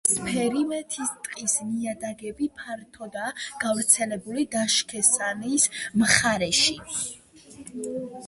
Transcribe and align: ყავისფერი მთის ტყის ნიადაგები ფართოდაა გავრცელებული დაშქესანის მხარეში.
ყავისფერი 0.01 0.61
მთის 0.69 1.09
ტყის 1.25 1.55
ნიადაგები 1.73 2.47
ფართოდაა 2.61 3.33
გავრცელებული 3.65 4.45
დაშქესანის 4.55 5.67
მხარეში. 6.03 6.79